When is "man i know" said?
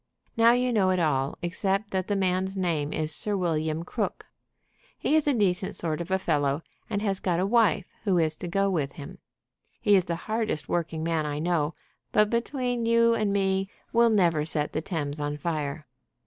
11.03-11.75